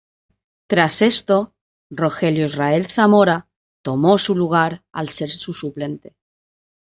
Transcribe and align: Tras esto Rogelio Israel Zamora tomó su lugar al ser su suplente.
Tras 0.65 1.03
esto 1.03 1.53
Rogelio 1.91 2.47
Israel 2.47 2.87
Zamora 2.87 3.47
tomó 3.83 4.17
su 4.17 4.35
lugar 4.35 4.83
al 4.91 5.09
ser 5.09 5.29
su 5.29 5.53
suplente. 5.53 6.15